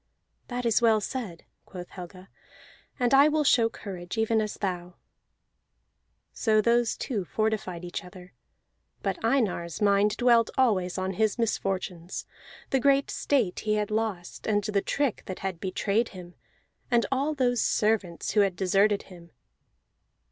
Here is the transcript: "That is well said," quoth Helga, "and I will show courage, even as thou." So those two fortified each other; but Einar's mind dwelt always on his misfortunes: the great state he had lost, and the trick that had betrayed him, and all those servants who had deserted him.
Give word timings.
"That 0.47 0.65
is 0.65 0.81
well 0.81 0.99
said," 0.99 1.43
quoth 1.67 1.89
Helga, 1.89 2.27
"and 2.99 3.13
I 3.13 3.27
will 3.27 3.43
show 3.43 3.69
courage, 3.69 4.17
even 4.17 4.41
as 4.41 4.55
thou." 4.55 4.95
So 6.33 6.59
those 6.59 6.97
two 6.97 7.23
fortified 7.23 7.85
each 7.85 8.03
other; 8.03 8.33
but 9.03 9.23
Einar's 9.23 9.79
mind 9.79 10.17
dwelt 10.17 10.49
always 10.57 10.97
on 10.97 11.11
his 11.13 11.37
misfortunes: 11.37 12.25
the 12.71 12.79
great 12.79 13.11
state 13.11 13.59
he 13.59 13.75
had 13.75 13.91
lost, 13.91 14.47
and 14.47 14.63
the 14.63 14.81
trick 14.81 15.21
that 15.27 15.37
had 15.45 15.59
betrayed 15.59 16.09
him, 16.09 16.33
and 16.89 17.05
all 17.11 17.35
those 17.35 17.61
servants 17.61 18.31
who 18.31 18.39
had 18.41 18.55
deserted 18.55 19.03
him. 19.03 19.29